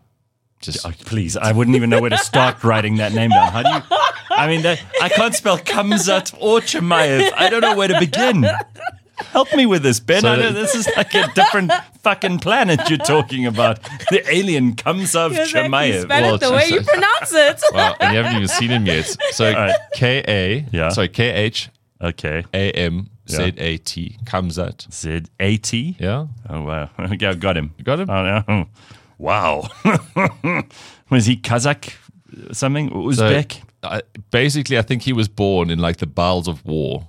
Just 0.61 0.87
Oh, 0.87 0.93
please, 1.01 1.37
I 1.37 1.53
wouldn't 1.53 1.77
even 1.77 1.91
know 1.91 2.01
where 2.01 2.11
to 2.11 2.19
start 2.19 2.65
writing 2.65 2.97
that 2.97 3.13
name 3.13 3.31
down. 3.31 3.53
How 3.53 3.63
do 3.63 3.69
you? 3.69 3.99
I 4.31 4.49
mean, 4.49 4.63
that, 4.63 4.83
I 5.01 5.11
can't 5.11 5.35
spell 5.35 5.59
Kamzat 5.59 6.35
or 6.41 6.61
Chimaev. 6.61 7.33
I 7.37 7.51
don't 7.51 7.61
know 7.61 7.77
where 7.77 7.89
to 7.89 7.99
begin. 8.01 8.47
Help 9.19 9.55
me 9.55 9.67
with 9.67 9.83
this, 9.83 10.01
Ben. 10.01 10.23
So 10.23 10.29
I 10.33 10.37
know 10.37 10.53
this 10.53 10.75
is 10.75 10.89
like 10.97 11.15
a 11.15 11.29
different 11.35 11.73
fucking 12.03 12.39
planet 12.41 12.89
you're 12.89 12.99
talking 12.99 13.47
about. 13.47 13.81
The 14.11 14.23
alien 14.29 14.75
Kamzat 14.75 15.31
Exactly. 15.31 15.61
Chimaev. 15.71 16.03
Spell 16.03 16.23
Well, 16.23 16.35
it 16.35 16.41
the 16.41 16.53
way 16.53 16.67
you 16.69 16.81
pronounce 16.83 17.33
it. 17.33 17.63
Well, 17.73 17.97
and 18.01 18.13
you 18.13 18.23
haven't 18.23 18.37
even 18.37 18.49
seen 18.49 18.71
him 18.71 18.87
yet. 18.87 19.17
So 19.31 19.53
right. 19.53 19.75
K 19.95 20.23
A, 20.27 20.67
Yeah. 20.73 20.89
sorry, 20.91 21.09
K 21.09 21.31
H 21.31 21.71
Okay. 22.03 22.45
A 22.53 22.71
M 22.73 23.09
Z 23.29 23.53
A 23.57 23.77
T, 23.79 24.19
Kamzat. 24.25 24.93
Z 24.93 25.23
A 25.41 25.57
T. 25.59 25.97
Yeah, 25.99 26.27
Oh 26.51 26.63
wow. 26.63 26.91
Okay, 26.99 27.27
I 27.27 27.35
got 27.35 27.57
him. 27.57 27.73
you 27.79 27.85
got 27.85 28.01
him. 28.01 28.11
Oh 28.11 28.43
no. 28.49 28.67
Wow. 29.19 29.69
was 31.09 31.27
he 31.27 31.37
Kazakh? 31.37 31.95
Something 32.53 32.91
Uzbek? 32.91 33.63
Uh, 33.85 34.01
basically, 34.33 34.77
I 34.77 34.83
think 34.83 35.03
he 35.03 35.13
was 35.13 35.29
born 35.29 35.71
in 35.71 35.79
like 35.79 35.99
the 35.99 36.07
bowels 36.07 36.49
of 36.49 36.65
war. 36.65 37.07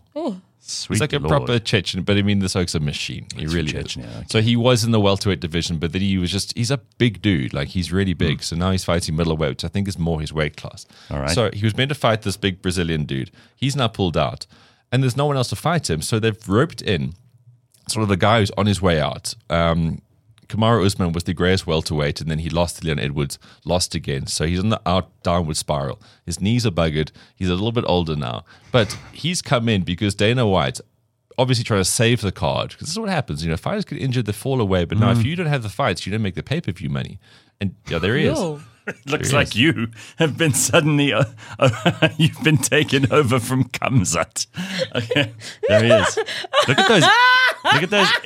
Sweet 0.67 0.95
He's 0.95 1.01
like 1.01 1.13
a 1.13 1.19
Lord. 1.19 1.29
proper 1.29 1.59
Chechen, 1.59 2.01
but 2.01 2.17
I 2.17 2.23
mean, 2.23 2.39
this 2.39 2.55
oak's 2.55 2.73
a 2.73 2.79
machine. 2.79 3.27
He 3.35 3.43
It's 3.43 3.53
really 3.53 3.71
Chechen, 3.71 4.01
is. 4.03 4.09
yeah, 4.09 4.17
okay. 4.17 4.25
So 4.31 4.41
he 4.41 4.55
was 4.55 4.83
in 4.83 4.89
the 4.91 4.99
welterweight 4.99 5.39
division, 5.39 5.77
but 5.77 5.91
then 5.91 6.01
he 6.01 6.17
was 6.17 6.31
just, 6.31 6.57
he's 6.57 6.71
a 6.71 6.77
big 6.97 7.21
dude. 7.21 7.53
Like, 7.53 7.67
he's 7.67 7.91
really 7.91 8.13
Hmm. 8.13 8.17
big. 8.17 8.43
So 8.43 8.55
now 8.55 8.71
he's 8.71 8.83
fighting 8.83 9.15
middleweight, 9.15 9.49
which 9.49 9.63
I 9.65 9.67
think 9.67 9.87
is 9.87 9.99
more 9.99 10.19
his 10.21 10.33
weight 10.33 10.57
class. 10.57 10.87
All 11.11 11.19
right. 11.19 11.29
So 11.29 11.51
he 11.53 11.63
was 11.63 11.77
meant 11.77 11.89
to 11.89 11.95
fight 11.95 12.23
this 12.23 12.35
big 12.35 12.63
Brazilian 12.63 13.03
dude. 13.05 13.29
He's 13.55 13.75
now 13.75 13.87
pulled 13.87 14.17
out, 14.17 14.47
and 14.91 15.03
there's 15.03 15.15
no 15.15 15.27
one 15.27 15.37
else 15.37 15.49
to 15.49 15.55
fight 15.55 15.87
him. 15.89 16.01
So 16.01 16.17
they've 16.19 16.49
roped 16.49 16.81
in 16.81 17.13
sort 17.87 18.01
of 18.01 18.09
the 18.09 18.17
guy 18.17 18.39
who's 18.39 18.51
on 18.57 18.65
his 18.65 18.81
way 18.81 18.99
out. 18.99 19.35
Um, 19.51 20.01
Kamaru 20.47 20.85
Usman 20.85 21.11
was 21.11 21.23
the 21.23 21.33
greatest 21.33 21.67
welterweight, 21.67 22.21
and 22.21 22.29
then 22.29 22.39
he 22.39 22.49
lost 22.49 22.77
to 22.77 22.85
Leon 22.85 22.99
Edwards, 22.99 23.39
lost 23.63 23.95
again. 23.95 24.27
So 24.27 24.45
he's 24.45 24.59
on 24.59 24.69
the 24.69 24.81
out 24.85 25.09
downward 25.23 25.57
spiral. 25.57 26.01
His 26.25 26.39
knees 26.39 26.65
are 26.65 26.71
buggered. 26.71 27.11
He's 27.35 27.49
a 27.49 27.53
little 27.53 27.71
bit 27.71 27.85
older 27.87 28.15
now, 28.15 28.45
but 28.71 28.97
he's 29.11 29.41
come 29.41 29.69
in 29.69 29.83
because 29.83 30.15
Dana 30.15 30.47
White, 30.47 30.79
obviously 31.37 31.63
trying 31.63 31.81
to 31.81 31.85
save 31.85 32.21
the 32.21 32.31
card, 32.31 32.69
because 32.69 32.87
this 32.87 32.91
is 32.91 32.99
what 32.99 33.09
happens. 33.09 33.43
You 33.43 33.51
know, 33.51 33.57
fighters 33.57 33.85
get 33.85 33.99
injured, 33.99 34.25
they 34.25 34.33
fall 34.33 34.61
away. 34.61 34.85
But 34.85 34.99
now, 34.99 35.11
if 35.11 35.19
mm. 35.19 35.25
you 35.25 35.35
don't 35.35 35.47
have 35.47 35.63
the 35.63 35.69
fights, 35.69 36.05
you 36.05 36.11
don't 36.11 36.21
make 36.21 36.35
the 36.35 36.43
pay 36.43 36.61
per 36.61 36.71
view 36.71 36.89
money. 36.89 37.19
And 37.59 37.75
yeah, 37.87 37.99
there 37.99 38.15
he 38.15 38.25
is. 38.25 38.37
No. 38.87 38.93
Looks 39.07 39.29
he 39.29 39.35
like 39.35 39.55
you 39.55 39.89
have 40.17 40.37
been 40.37 40.53
suddenly, 40.53 41.13
uh, 41.13 41.25
uh, 41.59 42.09
you've 42.17 42.41
been 42.43 42.57
taken 42.57 43.11
over 43.11 43.39
from 43.39 43.65
Kamzat. 43.65 44.47
Okay, 44.95 45.33
there 45.67 45.83
he 45.83 45.91
is. 45.91 46.17
Look 46.67 46.79
at 46.79 46.87
those. 46.87 47.03
Look 47.73 47.83
at 47.83 47.89
those. 47.89 48.07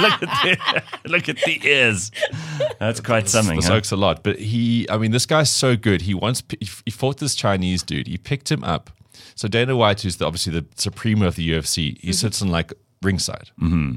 look 0.00 0.22
at 0.22 0.30
the, 0.42 0.82
look 1.06 1.28
at 1.28 1.36
the 1.36 1.60
ears. 1.64 2.10
That's 2.78 3.00
quite 3.00 3.28
something. 3.28 3.60
The 3.60 3.66
huh? 3.66 3.74
soaks 3.74 3.92
a 3.92 3.96
lot, 3.96 4.22
but 4.22 4.38
he, 4.38 4.88
I 4.90 4.98
mean, 4.98 5.10
this 5.10 5.26
guy's 5.26 5.50
so 5.50 5.76
good. 5.76 6.02
He 6.02 6.14
once 6.14 6.42
he 6.60 6.90
fought 6.90 7.18
this 7.18 7.34
Chinese 7.34 7.82
dude. 7.82 8.06
He 8.06 8.18
picked 8.18 8.50
him 8.50 8.64
up. 8.64 8.90
So 9.34 9.48
Dana 9.48 9.76
White, 9.76 10.00
who's 10.00 10.16
the, 10.16 10.26
obviously 10.26 10.52
the 10.52 10.66
supremo 10.76 11.26
of 11.26 11.36
the 11.36 11.50
UFC, 11.50 11.98
he 12.00 12.12
sits 12.12 12.40
on 12.40 12.48
like 12.48 12.72
ringside, 13.02 13.50
mm-hmm. 13.60 13.94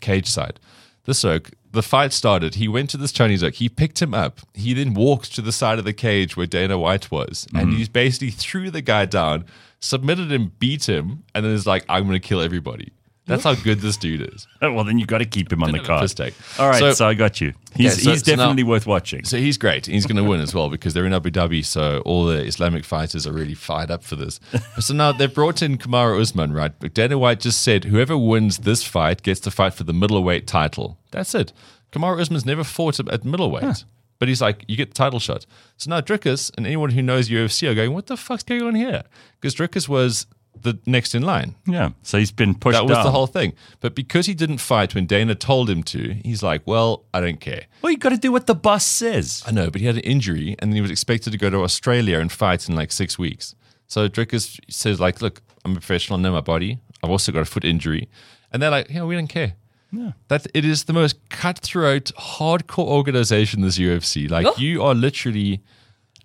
cage 0.00 0.26
side. 0.26 0.60
This 1.04 1.24
oak, 1.24 1.50
the 1.76 1.82
fight 1.82 2.12
started. 2.12 2.56
He 2.56 2.66
went 2.66 2.90
to 2.90 2.96
this 2.96 3.12
Chinese 3.12 3.44
oak. 3.44 3.54
He 3.54 3.68
picked 3.68 4.02
him 4.02 4.14
up. 4.14 4.40
He 4.54 4.74
then 4.74 4.94
walked 4.94 5.34
to 5.34 5.42
the 5.42 5.52
side 5.52 5.78
of 5.78 5.84
the 5.84 5.92
cage 5.92 6.36
where 6.36 6.46
Dana 6.46 6.78
White 6.78 7.10
was, 7.10 7.46
and 7.54 7.68
mm-hmm. 7.68 7.76
he 7.76 7.84
basically 7.86 8.30
threw 8.30 8.70
the 8.70 8.82
guy 8.82 9.04
down, 9.04 9.44
submitted 9.78 10.32
him, 10.32 10.52
beat 10.58 10.88
him, 10.88 11.22
and 11.34 11.44
then 11.44 11.52
is 11.52 11.66
like, 11.66 11.84
"I'm 11.88 12.04
going 12.04 12.20
to 12.20 12.28
kill 12.28 12.40
everybody." 12.40 12.92
That's 13.26 13.42
how 13.44 13.54
good 13.54 13.80
this 13.80 13.96
dude 13.96 14.32
is. 14.34 14.46
Oh, 14.62 14.72
well, 14.72 14.84
then 14.84 14.98
you've 14.98 15.08
got 15.08 15.18
to 15.18 15.24
keep 15.26 15.52
him 15.52 15.62
on 15.62 15.70
the 15.72 15.80
card. 15.80 16.00
piss 16.02 16.14
take. 16.14 16.34
All 16.58 16.68
right, 16.68 16.78
so, 16.78 16.92
So- 16.92 17.08
I 17.08 17.14
got 17.14 17.40
you. 17.40 17.52
He's, 17.74 17.92
Okay, 17.94 18.02
so- 18.02 18.10
he's 18.12 18.24
so 18.24 18.32
now- 18.32 18.36
definitely 18.44 18.62
worth 18.62 18.86
watching. 18.86 19.24
So 19.24 19.36
he's 19.36 19.58
great. 19.58 19.84
He's 19.86 20.06
going 20.06 20.16
to 20.16 20.24
win 20.24 20.40
as 20.40 20.54
well 20.54 20.70
because 20.70 20.94
they're 20.94 21.04
in 21.06 21.12
Abu 21.12 21.30
Dhabi. 21.30 21.64
So 21.64 22.00
all 22.06 22.24
the 22.24 22.42
Islamic 22.44 22.84
fighters 22.84 23.26
are 23.26 23.32
really 23.32 23.54
fired 23.54 23.90
up 23.90 24.02
for 24.02 24.16
this. 24.16 24.40
so 24.80 24.94
now 24.94 25.12
they've 25.12 25.32
brought 25.32 25.60
in 25.62 25.76
Kamaru 25.76 26.20
Usman, 26.20 26.52
right? 26.52 26.72
But 26.78 26.94
Dana 26.94 27.18
White 27.18 27.40
just 27.40 27.62
said 27.62 27.84
whoever 27.84 28.16
wins 28.16 28.58
this 28.58 28.82
fight 28.82 29.22
gets 29.22 29.40
to 29.40 29.50
fight 29.50 29.74
for 29.74 29.84
the 29.84 29.92
middleweight 29.92 30.46
title. 30.46 30.98
That's 31.10 31.34
it. 31.34 31.52
Kamaru 31.92 32.20
Usman's 32.20 32.46
never 32.46 32.64
fought 32.64 32.98
at 33.00 33.24
middleweight. 33.24 33.84
But 34.18 34.28
he's 34.28 34.40
like, 34.40 34.64
you 34.66 34.78
get 34.78 34.88
the 34.90 34.94
title 34.94 35.20
shot. 35.20 35.44
So 35.76 35.90
now 35.90 36.00
Dricus 36.00 36.50
and 36.56 36.64
anyone 36.66 36.88
who 36.90 37.02
knows 37.02 37.28
UFC 37.28 37.68
are 37.68 37.74
going, 37.74 37.92
what 37.92 38.06
the 38.06 38.16
fuck's 38.16 38.42
going 38.42 38.62
on 38.62 38.74
here? 38.74 39.02
Because 39.38 39.54
Dricus 39.54 39.88
was 39.90 40.26
the 40.62 40.78
next 40.86 41.14
in 41.14 41.22
line. 41.22 41.54
yeah, 41.66 41.90
so 42.02 42.18
he's 42.18 42.30
been 42.32 42.54
pushed 42.54 42.76
That 42.76 42.84
was 42.84 42.96
down. 42.96 43.04
the 43.04 43.10
whole 43.10 43.26
thing. 43.26 43.52
But 43.80 43.94
because 43.94 44.26
he 44.26 44.34
didn't 44.34 44.58
fight 44.58 44.94
when 44.94 45.06
Dana 45.06 45.34
told 45.34 45.68
him 45.70 45.82
to, 45.84 46.14
he's 46.24 46.42
like, 46.42 46.62
well, 46.66 47.04
I 47.14 47.20
don't 47.20 47.40
care. 47.40 47.64
Well, 47.82 47.92
you 47.92 47.98
got 47.98 48.10
to 48.10 48.16
do 48.18 48.32
what 48.32 48.46
the 48.46 48.54
boss 48.54 48.84
says. 48.86 49.42
I 49.46 49.50
know, 49.52 49.70
but 49.70 49.80
he 49.80 49.86
had 49.86 49.96
an 49.96 50.02
injury 50.02 50.56
and 50.58 50.70
then 50.70 50.76
he 50.76 50.80
was 50.82 50.90
expected 50.90 51.30
to 51.32 51.38
go 51.38 51.50
to 51.50 51.58
Australia 51.62 52.18
and 52.18 52.30
fight 52.32 52.68
in 52.68 52.74
like 52.74 52.92
six 52.92 53.18
weeks. 53.18 53.54
So 53.86 54.08
Dricus 54.08 54.58
says, 54.68 54.98
like, 55.00 55.22
look, 55.22 55.42
I'm 55.64 55.72
a 55.72 55.74
professional, 55.74 56.18
I 56.18 56.22
know 56.22 56.32
my 56.32 56.40
body. 56.40 56.78
I've 57.02 57.10
also 57.10 57.30
got 57.32 57.40
a 57.40 57.44
foot 57.44 57.64
injury. 57.64 58.08
And 58.52 58.62
they're 58.62 58.70
like, 58.70 58.88
yeah, 58.90 59.04
we 59.04 59.14
don't 59.14 59.26
care. 59.28 59.54
Yeah. 59.92 60.12
That 60.28 60.46
it 60.54 60.64
is 60.64 60.84
the 60.84 60.92
most 60.92 61.28
cutthroat, 61.28 62.10
hardcore 62.18 62.86
organization, 62.86 63.60
this 63.62 63.78
UFC. 63.78 64.28
Like 64.30 64.46
Oh. 64.46 64.54
you 64.58 64.82
are 64.82 64.94
literally, 64.94 65.62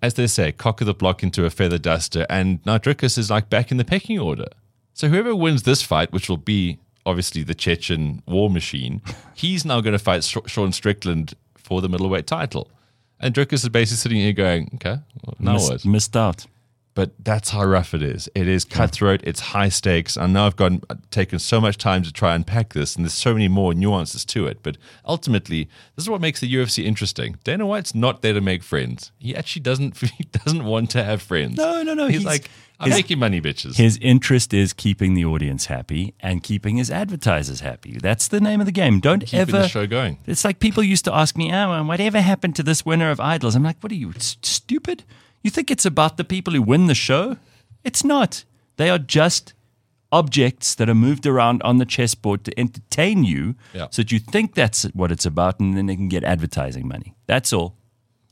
as 0.02 0.14
they 0.14 0.26
say, 0.26 0.52
cock 0.52 0.80
of 0.80 0.86
the 0.86 0.94
block 0.94 1.22
into 1.22 1.44
a 1.46 1.50
feather 1.50 1.78
duster. 1.78 2.26
And 2.28 2.64
now 2.66 2.76
Dricus 2.76 3.16
is 3.16 3.30
like 3.30 3.48
back 3.48 3.70
in 3.70 3.76
the 3.76 3.84
pecking 3.84 4.18
order. 4.18 4.48
So 4.92 5.08
whoever 5.08 5.34
wins 5.34 5.62
this 5.62 5.80
fight, 5.80 6.12
which 6.12 6.28
will 6.28 6.36
be 6.36 6.78
obviously 7.06 7.42
the 7.42 7.54
Chechen 7.54 8.22
war 8.26 8.50
machine, 8.50 9.00
he's 9.34 9.64
now 9.64 9.80
going 9.80 9.92
to 9.92 9.98
fight 9.98 10.24
Sean 10.24 10.72
Strickland 10.72 11.34
for 11.56 11.80
the 11.80 11.88
middleweight 11.88 12.26
title. 12.26 12.68
And 13.20 13.32
Dricus 13.32 13.54
is 13.54 13.68
basically 13.68 13.98
sitting 13.98 14.18
here 14.18 14.32
going, 14.32 14.70
okay, 14.74 14.98
well, 15.24 15.36
now 15.38 15.54
what? 15.54 15.84
missed 15.84 16.16
out. 16.16 16.46
But 16.94 17.12
that's 17.24 17.48
how 17.50 17.64
rough 17.64 17.94
it 17.94 18.02
is. 18.02 18.28
It 18.34 18.46
is 18.46 18.66
cutthroat. 18.66 19.22
It's 19.24 19.40
high 19.40 19.70
stakes. 19.70 20.18
I 20.18 20.26
know 20.26 20.44
I've 20.44 20.56
gotten 20.56 20.82
uh, 20.90 20.96
taken 21.10 21.38
so 21.38 21.58
much 21.58 21.78
time 21.78 22.02
to 22.02 22.12
try 22.12 22.34
and 22.34 22.42
unpack 22.42 22.74
this, 22.74 22.96
and 22.96 23.04
there's 23.06 23.14
so 23.14 23.32
many 23.32 23.48
more 23.48 23.72
nuances 23.72 24.26
to 24.26 24.46
it. 24.46 24.58
But 24.62 24.76
ultimately, 25.06 25.70
this 25.96 26.04
is 26.04 26.10
what 26.10 26.20
makes 26.20 26.40
the 26.40 26.54
UFC 26.54 26.84
interesting. 26.84 27.38
Dana 27.44 27.64
White's 27.66 27.94
not 27.94 28.20
there 28.20 28.34
to 28.34 28.42
make 28.42 28.62
friends. 28.62 29.10
He 29.18 29.34
actually 29.34 29.62
doesn't. 29.62 29.96
He 30.18 30.24
doesn't 30.24 30.64
want 30.64 30.90
to 30.90 31.02
have 31.02 31.22
friends. 31.22 31.56
No, 31.56 31.82
no, 31.82 31.94
no, 31.94 32.06
He's, 32.08 32.16
he's- 32.18 32.24
like, 32.26 32.50
I'm 32.78 32.88
his- 32.90 32.98
making 32.98 33.18
money, 33.18 33.40
bitches. 33.40 33.76
His 33.76 33.96
interest 34.02 34.52
is 34.52 34.72
keeping 34.74 35.14
the 35.14 35.24
audience 35.24 35.66
happy 35.66 36.14
and 36.20 36.42
keeping 36.42 36.76
his 36.76 36.90
advertisers 36.90 37.60
happy. 37.60 37.96
That's 38.02 38.28
the 38.28 38.40
name 38.40 38.60
of 38.60 38.66
the 38.66 38.72
game. 38.72 39.00
Don't 39.00 39.20
Keeping 39.20 39.38
ever 39.40 39.52
the 39.52 39.68
show 39.68 39.86
going. 39.86 40.18
It's 40.26 40.44
like 40.44 40.58
people 40.58 40.82
used 40.82 41.04
to 41.06 41.14
ask 41.14 41.36
me, 41.38 41.50
"Oh, 41.54 41.84
whatever 41.84 42.20
happened 42.20 42.54
to 42.56 42.62
this 42.62 42.84
winner 42.84 43.10
of 43.10 43.18
Idols?" 43.18 43.54
I'm 43.54 43.62
like, 43.62 43.78
"What 43.82 43.92
are 43.92 43.96
you 43.96 44.10
s- 44.16 44.36
stupid? 44.42 45.04
You 45.42 45.50
think 45.50 45.70
it's 45.70 45.86
about 45.86 46.16
the 46.16 46.24
people 46.24 46.52
who 46.54 46.62
win 46.62 46.86
the 46.86 46.94
show? 46.94 47.36
It's 47.84 48.04
not. 48.04 48.44
They 48.76 48.90
are 48.90 48.98
just 48.98 49.54
objects 50.10 50.74
that 50.74 50.88
are 50.88 50.94
moved 50.94 51.26
around 51.26 51.62
on 51.62 51.78
the 51.78 51.86
chessboard 51.86 52.44
to 52.44 52.58
entertain 52.60 53.24
you, 53.24 53.54
Yeah. 53.74 53.86
so 53.90 54.02
that 54.02 54.12
you 54.12 54.18
think 54.18 54.54
that's 54.54 54.84
what 54.94 55.10
it's 55.10 55.26
about, 55.26 55.58
and 55.58 55.76
then 55.76 55.86
they 55.86 55.96
can 55.96 56.08
get 56.08 56.22
advertising 56.22 56.86
money. 56.86 57.14
That's 57.26 57.52
all. 57.52 57.76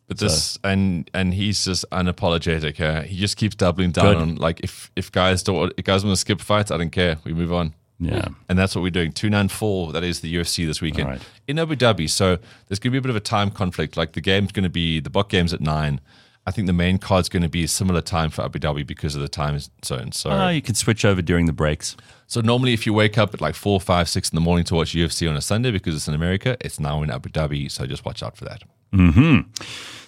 But 0.06 0.18
this 0.18 0.58
and 0.64 1.08
and 1.14 1.34
he's 1.34 1.64
just 1.64 1.84
unapologetic. 1.92 2.80
Uh, 2.80 3.02
he 3.02 3.16
just 3.16 3.36
keeps 3.36 3.54
doubling 3.54 3.92
down 3.92 4.06
Good. 4.06 4.16
on 4.16 4.34
like 4.36 4.58
if 4.60 4.90
if 4.96 5.12
guys 5.12 5.42
don't 5.44 5.72
if 5.76 5.84
guys 5.84 6.04
want 6.04 6.14
to 6.16 6.20
skip 6.20 6.40
fights, 6.40 6.72
I 6.72 6.76
don't 6.78 6.90
care. 6.90 7.18
We 7.24 7.32
move 7.32 7.52
on. 7.52 7.74
Yeah. 8.00 8.28
And 8.48 8.58
that's 8.58 8.74
what 8.74 8.82
we're 8.82 8.90
doing. 8.90 9.12
294, 9.12 9.92
that 9.92 10.02
is 10.02 10.20
the 10.20 10.34
UFC 10.34 10.66
this 10.66 10.80
weekend 10.80 11.10
right. 11.10 11.20
in 11.46 11.58
Abu 11.58 11.76
Dhabi. 11.76 12.08
So 12.08 12.38
there's 12.66 12.78
going 12.78 12.90
to 12.90 12.90
be 12.92 12.98
a 12.98 13.02
bit 13.02 13.10
of 13.10 13.16
a 13.16 13.20
time 13.20 13.50
conflict. 13.50 13.96
Like 13.96 14.12
the 14.12 14.22
game's 14.22 14.52
going 14.52 14.64
to 14.64 14.70
be, 14.70 15.00
the 15.00 15.10
bot 15.10 15.28
game's 15.28 15.52
at 15.52 15.60
9. 15.60 16.00
I 16.46 16.50
think 16.52 16.66
the 16.66 16.72
main 16.72 16.98
card's 16.98 17.28
going 17.28 17.42
to 17.42 17.48
be 17.48 17.64
a 17.64 17.68
similar 17.68 18.00
time 18.00 18.30
for 18.30 18.42
Abu 18.42 18.58
Dhabi 18.58 18.86
because 18.86 19.14
of 19.14 19.20
the 19.22 19.28
time 19.28 19.58
zone. 19.84 20.12
So, 20.12 20.30
Oh, 20.30 20.48
you 20.48 20.62
can 20.62 20.74
switch 20.74 21.04
over 21.04 21.20
during 21.22 21.46
the 21.46 21.52
breaks. 21.52 21.96
so 22.26 22.40
normally 22.40 22.72
if 22.72 22.86
you 22.86 22.94
wake 22.94 23.18
up 23.18 23.34
at 23.34 23.40
like 23.40 23.54
4, 23.54 23.80
5, 23.80 24.08
in 24.16 24.22
the 24.32 24.40
morning 24.40 24.64
to 24.64 24.74
watch 24.74 24.94
UFC 24.94 25.28
on 25.28 25.36
a 25.36 25.40
Sunday 25.42 25.70
because 25.70 25.94
it's 25.94 26.08
in 26.08 26.14
America, 26.14 26.56
it's 26.60 26.80
now 26.80 27.02
in 27.02 27.10
Abu 27.10 27.28
Dhabi. 27.28 27.70
So 27.70 27.86
just 27.86 28.04
watch 28.04 28.22
out 28.22 28.36
for 28.36 28.46
that. 28.46 28.62
Hmm. 28.92 29.40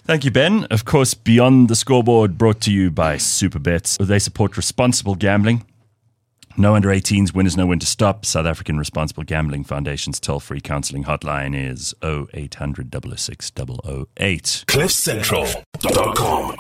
Thank 0.05 0.25
you, 0.25 0.33
Ben. 0.33 0.65
Of 0.65 0.85
course, 0.85 1.15
Beyond 1.15 1.69
the 1.69 1.77
Scoreboard 1.77 2.37
brought 2.37 2.61
to 2.63 2.73
you 2.73 2.91
by 2.91 3.17
Supabets. 3.17 4.05
They 4.05 4.19
support 4.19 4.57
responsible 4.57 5.15
gambling. 5.15 5.65
No 6.57 6.75
under 6.75 6.89
18s, 6.91 7.35
winners 7.35 7.57
know 7.57 7.67
when 7.67 7.79
to 7.79 7.87
stop. 7.87 8.25
South 8.27 8.47
African 8.47 8.79
Responsible 8.79 9.23
Gambling 9.23 9.65
Foundation's 9.65 10.21
toll 10.21 10.41
free 10.41 10.61
counseling 10.61 11.05
hotline 11.05 11.55
is 11.57 11.95
0800 12.03 12.95
006 13.17 13.53
008. 13.57 14.65
CliffCentral.com. 14.67 16.57